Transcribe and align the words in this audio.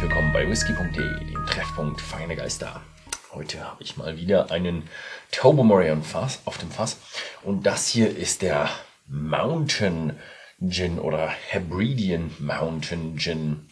herzlich 0.00 0.16
willkommen 0.16 0.32
bei 0.32 0.48
whisky.de, 0.48 1.24
dem 1.26 1.44
Treffpunkt 1.44 2.00
Feine 2.00 2.34
Geister. 2.34 2.80
Heute 3.34 3.62
habe 3.62 3.82
ich 3.82 3.98
mal 3.98 4.16
wieder 4.16 4.50
einen 4.50 4.88
Tobermory 5.30 5.90
auf 5.90 6.56
dem 6.56 6.70
Fass 6.70 6.96
und 7.42 7.66
das 7.66 7.86
hier 7.88 8.16
ist 8.16 8.40
der 8.40 8.70
Mountain 9.08 10.18
Gin 10.66 10.98
oder 10.98 11.28
Hebridean 11.28 12.30
Mountain 12.38 13.18
Gin. 13.18 13.68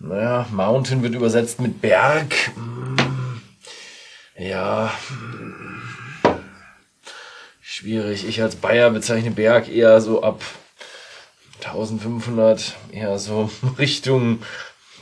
Naja, 0.00 0.48
Mountain 0.50 1.04
wird 1.04 1.14
übersetzt 1.14 1.60
mit 1.60 1.80
Berg. 1.80 2.34
Hm, 2.56 3.40
ja, 4.36 4.92
hm, 5.10 5.82
schwierig. 7.60 8.26
Ich 8.26 8.42
als 8.42 8.56
Bayer 8.56 8.90
bezeichne 8.90 9.30
Berg 9.30 9.68
eher 9.68 10.00
so 10.00 10.24
ab 10.24 10.42
1500, 11.64 12.74
eher 12.90 13.16
so 13.20 13.48
Richtung 13.78 14.42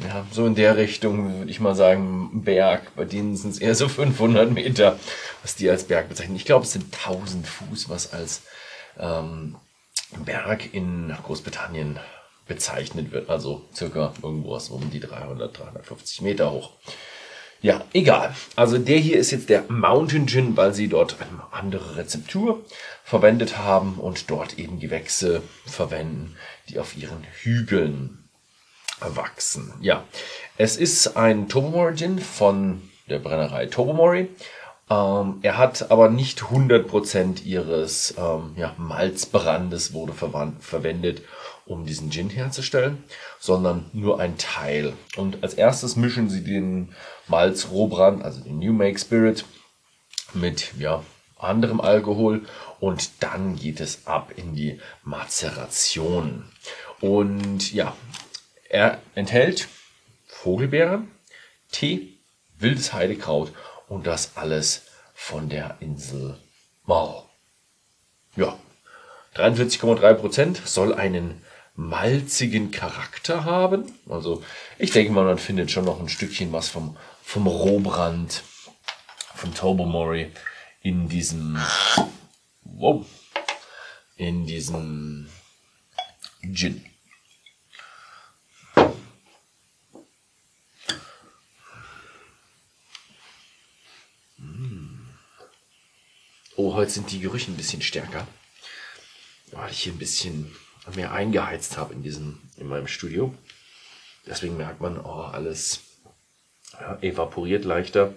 ja, 0.00 0.27
so 0.30 0.46
in 0.46 0.55
der 0.55 0.77
Richtung 0.77 1.38
würde 1.38 1.50
ich 1.50 1.60
mal 1.60 1.74
sagen, 1.74 2.42
Berg. 2.45 2.95
Bei 2.96 3.05
denen 3.05 3.36
sind 3.36 3.50
es 3.50 3.59
eher 3.59 3.74
so 3.74 3.88
500 3.88 4.50
Meter, 4.50 4.98
was 5.42 5.56
die 5.56 5.70
als 5.70 5.84
Berg 5.84 6.09
bezeichnen. 6.09 6.36
Ich 6.36 6.45
glaube, 6.45 6.64
es 6.64 6.72
sind 6.72 6.95
1000 6.95 7.46
Fuß, 7.46 7.88
was 7.88 8.12
als 8.12 8.42
ähm, 8.98 9.56
Berg 10.24 10.74
in 10.74 11.14
Großbritannien 11.24 11.98
bezeichnet 12.46 13.10
wird. 13.10 13.30
Also 13.30 13.64
circa 13.74 14.12
irgendwas 14.22 14.69
um 14.69 14.91
die 14.91 15.00
300, 15.00 15.59
350 15.59 16.20
Meter 16.20 16.52
hoch. 16.52 16.72
Ja, 17.62 17.83
egal. 17.94 18.34
Also 18.55 18.78
der 18.78 18.98
hier 18.98 19.16
ist 19.16 19.30
jetzt 19.30 19.48
der 19.48 19.64
Mountain 19.69 20.28
Gin, 20.28 20.56
weil 20.56 20.74
sie 20.74 20.88
dort 20.88 21.16
eine 21.20 21.42
andere 21.52 21.97
Rezeptur 21.97 22.62
verwendet 23.02 23.56
haben 23.56 23.94
und 23.94 24.30
dort 24.30 24.58
eben 24.58 24.78
Gewächse 24.78 25.42
verwenden, 25.64 26.36
die 26.69 26.78
auf 26.78 26.97
ihren 26.97 27.24
Hügeln 27.41 28.26
wachsen. 29.00 29.75
Ja, 29.80 30.05
es 30.56 30.77
ist 30.77 31.16
ein 31.16 31.48
Tobomori 31.48 31.94
Gin 31.94 32.19
von 32.19 32.83
der 33.08 33.19
Brennerei 33.19 33.66
Tobomori. 33.66 34.28
Ähm, 34.88 35.38
er 35.42 35.58
hat 35.58 35.91
aber 35.91 36.08
nicht 36.08 36.42
100% 36.42 37.44
ihres 37.44 38.14
ähm, 38.19 38.53
ja, 38.56 38.75
Malzbrandes 38.78 39.92
wurde 39.92 40.12
verwendet, 40.12 41.22
um 41.66 41.84
diesen 41.84 42.11
Gin 42.11 42.30
herzustellen, 42.30 43.03
sondern 43.41 43.91
nur 43.92 44.20
ein 44.20 44.38
Teil. 44.38 44.92
Und 45.16 45.42
als 45.42 45.55
erstes 45.55 45.97
mischen 45.97 46.31
sie 46.31 46.44
den 46.44 46.94
Malzrohbrand, 47.27 48.25
also 48.25 48.41
den 48.42 48.58
New 48.58 48.72
Make 48.72 48.98
Spirit, 48.98 49.44
mit 50.34 50.75
ja, 50.78 51.03
anderem 51.38 51.81
Alkohol 51.81 52.47
und 52.81 53.22
dann 53.22 53.56
geht 53.56 53.81
es 53.81 54.06
ab 54.06 54.33
in 54.36 54.55
die 54.55 54.81
Mazeration. 55.03 56.44
Und 57.00 57.72
ja, 57.72 57.94
er 58.77 59.00
enthält 59.14 59.69
Vogelbeere, 60.27 61.02
Tee, 61.72 62.19
wildes 62.58 62.92
Heidekraut 62.92 63.52
und 63.88 64.06
das 64.06 64.36
alles 64.36 64.82
von 65.14 65.48
der 65.48 65.78
Insel 65.80 66.38
Mal. 66.84 67.24
Ja, 68.36 68.58
43,3% 69.34 70.66
soll 70.66 70.94
einen 70.94 71.42
malzigen 71.74 72.70
Charakter 72.70 73.44
haben. 73.44 73.92
Also 74.08 74.44
ich 74.78 74.91
denke 74.91 75.12
mal, 75.12 75.24
man 75.24 75.38
findet 75.38 75.70
schon 75.70 75.86
noch 75.86 75.98
ein 75.98 76.10
Stückchen 76.10 76.52
was 76.52 76.69
vom, 76.69 76.98
vom 77.22 77.47
Rohbrand, 77.47 78.42
von 79.34 79.54
Tobermory 79.54 80.32
in 80.82 81.08
diesem, 81.08 81.58
wow, 82.62 83.06
in 84.16 84.47
diesem 84.47 85.28
Gin. 86.52 86.84
Oh, 96.59 96.72
heute 96.72 96.91
sind 96.91 97.12
die 97.12 97.21
Gerüche 97.21 97.50
ein 97.50 97.56
bisschen 97.59 97.83
stärker. 97.83 98.27
Weil 99.53 99.71
ich 99.71 99.81
hier 99.81 99.93
ein 99.93 99.99
bisschen 99.99 100.56
mehr 100.94 101.12
eingeheizt 101.12 101.77
habe 101.77 101.93
in 101.93 102.03
diesem, 102.03 102.41
in 102.56 102.67
meinem 102.67 102.89
Studio. 102.89 103.34
Deswegen 104.25 104.56
merkt 104.56 104.81
man, 104.81 104.99
oh, 104.99 105.21
alles 105.21 105.81
ja, 106.72 106.99
evaporiert 107.03 107.66
leichter 107.66 108.15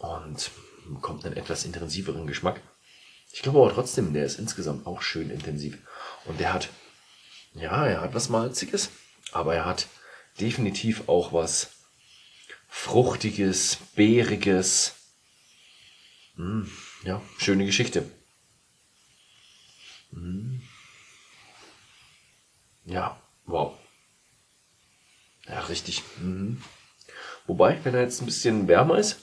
und 0.00 0.50
bekommt 0.86 1.24
einen 1.24 1.38
etwas 1.38 1.64
intensiveren 1.64 2.26
Geschmack. 2.26 2.60
Ich 3.32 3.40
glaube 3.40 3.60
aber 3.60 3.72
trotzdem, 3.72 4.12
der 4.12 4.26
ist 4.26 4.38
insgesamt 4.38 4.86
auch 4.86 5.00
schön 5.00 5.30
intensiv. 5.30 5.78
Und 6.26 6.38
der 6.38 6.52
hat, 6.52 6.68
ja, 7.54 7.86
er 7.86 8.02
hat 8.02 8.12
was 8.12 8.28
Malziges, 8.28 8.90
aber 9.32 9.54
er 9.54 9.64
hat 9.64 9.88
definitiv 10.40 11.08
auch 11.08 11.32
was 11.32 11.70
Fruchtiges, 12.68 13.78
Beeriges. 13.94 14.94
Hm, 16.36 16.70
ja, 17.04 17.20
schöne 17.38 17.66
Geschichte. 17.66 18.10
Hm. 20.12 20.62
Ja, 22.84 23.20
wow. 23.46 23.74
Ja, 25.48 25.60
richtig. 25.60 26.02
Mhm. 26.18 26.62
Wobei, 27.46 27.78
wenn 27.84 27.94
er 27.94 28.02
jetzt 28.02 28.20
ein 28.20 28.26
bisschen 28.26 28.68
wärmer 28.68 28.98
ist, 28.98 29.18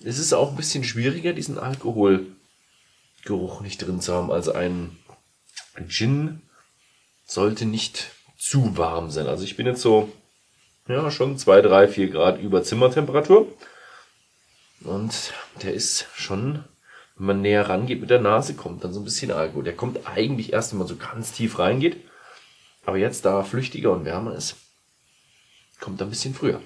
ist 0.00 0.18
es 0.18 0.32
auch 0.32 0.50
ein 0.50 0.56
bisschen 0.56 0.84
schwieriger, 0.84 1.32
diesen 1.32 1.58
Alkoholgeruch 1.58 3.60
nicht 3.60 3.78
drin 3.78 4.00
zu 4.00 4.14
haben. 4.14 4.30
Also 4.30 4.52
ein 4.52 4.96
Gin 5.88 6.42
sollte 7.24 7.66
nicht 7.66 8.10
zu 8.38 8.76
warm 8.76 9.10
sein. 9.10 9.26
Also 9.26 9.44
ich 9.44 9.56
bin 9.56 9.66
jetzt 9.66 9.82
so, 9.82 10.12
ja, 10.88 11.10
schon 11.10 11.38
2, 11.38 11.62
3, 11.62 11.88
4 11.88 12.10
Grad 12.10 12.40
über 12.40 12.62
Zimmertemperatur. 12.62 13.52
Und 14.82 15.32
der 15.62 15.74
ist 15.74 16.06
schon, 16.14 16.64
wenn 17.16 17.26
man 17.26 17.40
näher 17.40 17.68
rangeht 17.68 18.00
mit 18.00 18.10
der 18.10 18.20
Nase, 18.20 18.54
kommt 18.54 18.84
dann 18.84 18.92
so 18.92 19.00
ein 19.00 19.04
bisschen 19.04 19.32
Alkohol. 19.32 19.64
Der 19.64 19.76
kommt 19.76 20.06
eigentlich 20.06 20.52
erst, 20.52 20.72
wenn 20.72 20.78
man 20.78 20.86
so 20.86 20.96
ganz 20.96 21.32
tief 21.32 21.58
reingeht. 21.58 22.04
Aber 22.84 22.98
jetzt, 22.98 23.24
da 23.24 23.38
er 23.38 23.44
flüchtiger 23.44 23.90
und 23.90 24.04
wärmer 24.04 24.34
ist, 24.34 24.56
kommt 25.80 26.00
er 26.00 26.06
ein 26.06 26.10
bisschen 26.10 26.34
früher. 26.34 26.60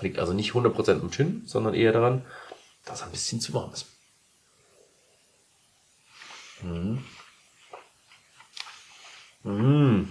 Liegt 0.00 0.18
also 0.18 0.32
nicht 0.32 0.52
100% 0.52 1.00
am 1.00 1.10
Gin, 1.10 1.42
sondern 1.46 1.74
eher 1.74 1.92
daran, 1.92 2.24
dass 2.84 3.00
er 3.00 3.06
ein 3.06 3.12
bisschen 3.12 3.40
zu 3.40 3.54
warm 3.54 3.72
ist. 3.72 3.86
Mhm. 6.62 7.04
Mmh. 9.44 10.08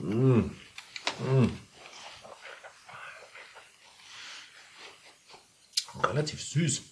Mmh. 0.00 0.50
Relativ 6.02 6.42
süß. 6.42 6.82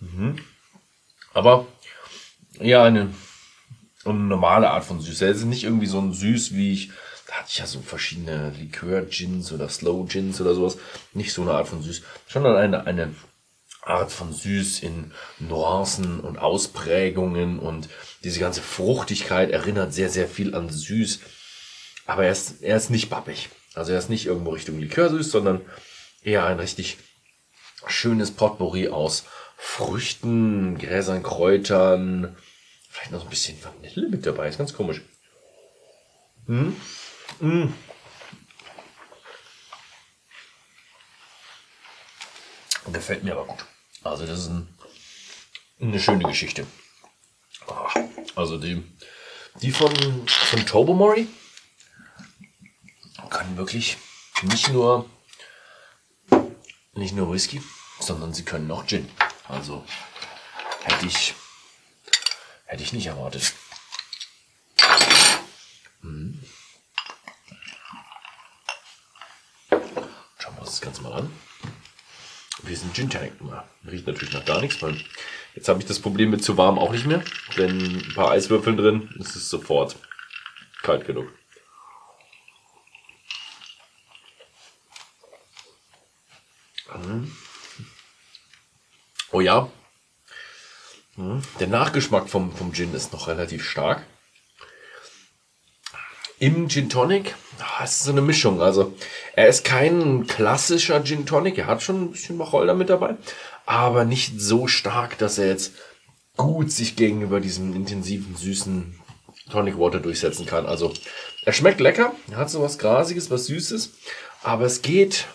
Mhm. 0.00 0.38
Aber 1.32 1.66
ja, 2.60 2.84
eine, 2.84 3.12
eine 4.04 4.14
normale 4.14 4.70
Art 4.70 4.84
von 4.84 5.00
Süß. 5.00 5.22
Es 5.22 5.38
ist 5.38 5.44
nicht 5.44 5.64
irgendwie 5.64 5.86
so 5.86 5.98
ein 5.98 6.12
Süß, 6.12 6.54
wie 6.54 6.72
ich, 6.72 6.90
da 7.26 7.34
hatte 7.34 7.48
ich 7.50 7.58
ja 7.58 7.66
so 7.66 7.80
verschiedene 7.80 8.52
Likör-Gins 8.58 9.52
oder 9.52 9.68
Slow-Gins 9.68 10.40
oder 10.40 10.54
sowas. 10.54 10.78
Nicht 11.12 11.32
so 11.32 11.42
eine 11.42 11.52
Art 11.52 11.68
von 11.68 11.82
Süß, 11.82 12.02
sondern 12.28 12.56
eine, 12.56 12.86
eine 12.86 13.14
Art 13.82 14.12
von 14.12 14.32
Süß 14.32 14.80
in 14.80 15.12
Nuancen 15.40 16.20
und 16.20 16.38
Ausprägungen 16.38 17.58
und 17.58 17.88
diese 18.22 18.38
ganze 18.38 18.62
Fruchtigkeit 18.62 19.50
erinnert 19.50 19.92
sehr, 19.92 20.08
sehr 20.08 20.28
viel 20.28 20.54
an 20.54 20.70
Süß. 20.70 21.20
Aber 22.06 22.24
er 22.24 22.32
ist, 22.32 22.62
er 22.62 22.76
ist 22.76 22.90
nicht 22.90 23.10
bappig. 23.10 23.48
Also 23.74 23.92
er 23.92 23.98
ist 23.98 24.10
nicht 24.10 24.26
irgendwo 24.26 24.50
Richtung 24.50 24.78
Likör 24.78 25.08
süß, 25.08 25.30
sondern 25.30 25.62
eher 26.22 26.44
ein 26.46 26.60
richtig 26.60 26.98
schönes 27.86 28.30
Potpourri 28.30 28.88
aus 28.88 29.24
Früchten, 29.56 30.78
Gräsern, 30.78 31.22
Kräutern, 31.22 32.36
vielleicht 32.88 33.12
noch 33.12 33.24
ein 33.24 33.30
bisschen 33.30 33.62
Vanille 33.62 34.08
mit 34.08 34.26
dabei. 34.26 34.48
Ist 34.48 34.58
ganz 34.58 34.74
komisch. 34.74 35.02
Hm? 36.46 36.76
Hm. 37.38 37.74
Gefällt 42.92 43.22
mir 43.22 43.32
aber 43.32 43.46
gut. 43.46 43.64
Also 44.02 44.26
das 44.26 44.40
ist 44.40 44.48
ein, 44.48 44.68
eine 45.80 46.00
schöne 46.00 46.24
Geschichte. 46.24 46.66
Ah, 47.68 47.88
also 48.34 48.58
die, 48.58 48.82
die 49.60 49.70
von, 49.70 49.94
von 50.26 50.66
Tobomori 50.66 51.28
kann 53.30 53.56
wirklich 53.56 53.96
nicht 54.42 54.70
nur, 54.70 55.08
nicht 56.94 57.14
nur 57.14 57.32
Whisky, 57.32 57.62
sondern 58.00 58.34
sie 58.34 58.44
können 58.44 58.70
auch 58.70 58.86
Gin. 58.86 59.08
Also 59.48 59.84
hätte 60.84 61.06
ich, 61.06 61.34
hätte 62.66 62.82
ich 62.82 62.92
nicht 62.92 63.06
erwartet. 63.06 63.52
Hm. 66.02 66.40
Schauen 70.38 70.54
wir 70.56 70.60
uns 70.60 70.70
das 70.70 70.80
Ganze 70.80 71.02
mal 71.02 71.12
an. 71.12 71.32
Wir 72.62 72.76
sind 72.76 72.94
Gin 72.94 73.10
Tonic. 73.10 73.32
Riecht 73.86 74.06
natürlich 74.06 74.32
nach 74.32 74.44
gar 74.44 74.60
nichts, 74.60 74.80
weil 74.82 74.96
jetzt 75.54 75.68
habe 75.68 75.80
ich 75.80 75.86
das 75.86 75.98
Problem 75.98 76.30
mit 76.30 76.44
zu 76.44 76.56
warm 76.56 76.78
auch 76.78 76.92
nicht 76.92 77.06
mehr. 77.06 77.24
Wenn 77.56 77.96
ein 77.96 78.14
paar 78.14 78.30
Eiswürfeln 78.30 78.76
drin, 78.76 79.10
ist 79.18 79.34
es 79.34 79.48
sofort 79.48 79.96
kalt 80.82 81.06
genug. 81.06 81.32
Oh 89.32 89.40
ja. 89.40 89.68
Der 91.58 91.66
Nachgeschmack 91.66 92.28
vom, 92.28 92.54
vom 92.54 92.72
Gin 92.72 92.94
ist 92.94 93.12
noch 93.12 93.28
relativ 93.28 93.64
stark. 93.64 94.04
Im 96.38 96.68
Gin 96.68 96.90
Tonic, 96.90 97.34
ah, 97.58 97.84
es 97.84 97.92
ist 97.92 98.04
so 98.04 98.12
eine 98.12 98.20
Mischung. 98.20 98.60
Also, 98.60 98.94
er 99.34 99.48
ist 99.48 99.64
kein 99.64 100.26
klassischer 100.26 101.02
Gin 101.02 101.24
Tonic. 101.24 101.56
Er 101.56 101.66
hat 101.66 101.82
schon 101.82 102.02
ein 102.02 102.12
bisschen 102.12 102.38
Wacholder 102.38 102.74
mit 102.74 102.90
dabei, 102.90 103.16
aber 103.64 104.04
nicht 104.04 104.38
so 104.38 104.66
stark, 104.66 105.16
dass 105.18 105.38
er 105.38 105.46
jetzt 105.46 105.72
gut 106.36 106.70
sich 106.70 106.96
gegenüber 106.96 107.40
diesem 107.40 107.74
intensiven, 107.74 108.36
süßen 108.36 109.00
Tonic 109.50 109.78
Water 109.78 110.00
durchsetzen 110.00 110.44
kann. 110.44 110.66
Also, 110.66 110.92
er 111.44 111.52
schmeckt 111.52 111.80
lecker. 111.80 112.14
Er 112.30 112.38
hat 112.38 112.50
so 112.50 112.60
was 112.60 112.78
Grasiges, 112.78 113.30
was 113.30 113.46
Süßes, 113.46 113.92
aber 114.42 114.66
es 114.66 114.82
geht. 114.82 115.26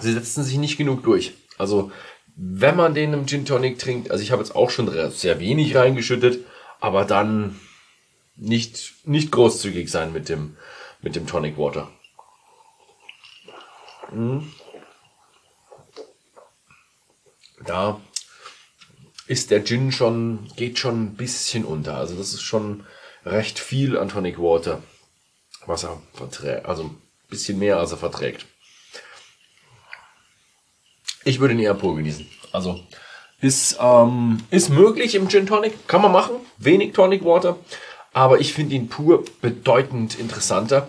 Sie 0.00 0.12
setzen 0.12 0.44
sich 0.44 0.56
nicht 0.56 0.78
genug 0.78 1.02
durch. 1.02 1.34
Also, 1.58 1.90
wenn 2.36 2.76
man 2.76 2.94
den 2.94 3.12
im 3.12 3.26
Gin 3.26 3.44
Tonic 3.44 3.78
trinkt, 3.78 4.10
also 4.10 4.22
ich 4.22 4.32
habe 4.32 4.42
jetzt 4.42 4.54
auch 4.54 4.70
schon 4.70 4.90
sehr 5.10 5.38
wenig 5.40 5.76
reingeschüttet, 5.76 6.44
aber 6.80 7.04
dann 7.04 7.60
nicht, 8.36 8.94
nicht 9.04 9.30
großzügig 9.30 9.90
sein 9.90 10.12
mit 10.12 10.28
dem, 10.28 10.56
mit 11.00 11.16
dem 11.16 11.26
Tonic 11.26 11.58
Water. 11.58 11.90
Mhm. 14.10 14.52
Da 17.64 18.00
ist 19.26 19.50
der 19.50 19.64
Gin 19.64 19.92
schon, 19.92 20.48
geht 20.56 20.78
schon 20.78 21.04
ein 21.04 21.14
bisschen 21.14 21.64
unter. 21.64 21.96
Also 21.96 22.16
das 22.16 22.34
ist 22.34 22.42
schon 22.42 22.84
recht 23.24 23.58
viel 23.58 23.96
an 23.96 24.08
Tonic 24.08 24.38
Water, 24.38 24.82
was 25.66 25.84
er 25.84 26.02
verträgt. 26.12 26.66
Also 26.66 26.84
ein 26.84 27.02
bisschen 27.28 27.58
mehr, 27.58 27.78
als 27.78 27.92
er 27.92 27.98
verträgt. 27.98 28.46
Ich 31.24 31.40
würde 31.40 31.54
ihn 31.54 31.60
eher 31.60 31.74
pur 31.74 31.96
genießen. 31.96 32.26
Also 32.52 32.80
ist, 33.40 33.78
ähm, 33.80 34.38
ist 34.50 34.70
möglich 34.70 35.14
im 35.14 35.28
Gin 35.28 35.46
Tonic, 35.46 35.88
kann 35.88 36.02
man 36.02 36.12
machen. 36.12 36.36
Wenig 36.58 36.92
Tonic 36.92 37.24
Water. 37.24 37.56
Aber 38.12 38.40
ich 38.40 38.52
finde 38.52 38.74
ihn 38.74 38.88
pur 38.88 39.24
bedeutend 39.40 40.18
interessanter, 40.18 40.88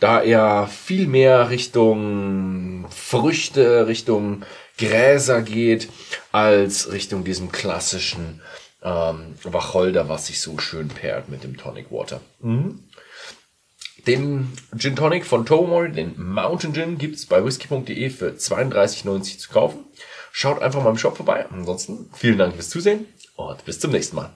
da 0.00 0.20
er 0.20 0.66
viel 0.66 1.06
mehr 1.06 1.50
Richtung 1.50 2.86
Früchte, 2.90 3.86
Richtung 3.86 4.42
Gräser 4.76 5.40
geht, 5.40 5.88
als 6.32 6.92
Richtung 6.92 7.22
diesem 7.22 7.52
klassischen 7.52 8.40
ähm, 8.82 9.34
Wacholder, 9.44 10.08
was 10.08 10.26
sich 10.26 10.40
so 10.40 10.58
schön 10.58 10.88
pairt 10.88 11.28
mit 11.28 11.44
dem 11.44 11.56
Tonic 11.56 11.90
Water. 11.90 12.20
Mhm. 12.40 12.80
Den 14.06 14.52
Gin 14.76 14.96
Tonic 14.96 15.24
von 15.24 15.46
Tomori, 15.46 15.92
den 15.92 16.14
Mountain 16.16 16.74
Gin, 16.74 16.98
gibt's 16.98 17.26
bei 17.26 17.44
whisky.de 17.44 18.10
für 18.10 18.30
32,90 18.30 19.38
zu 19.38 19.50
kaufen. 19.50 19.84
Schaut 20.32 20.60
einfach 20.60 20.82
mal 20.82 20.90
im 20.90 20.98
Shop 20.98 21.16
vorbei. 21.16 21.46
Ansonsten 21.50 22.10
vielen 22.12 22.38
Dank 22.38 22.54
fürs 22.54 22.70
Zusehen 22.70 23.06
und 23.36 23.64
bis 23.64 23.80
zum 23.80 23.92
nächsten 23.92 24.16
Mal. 24.16 24.34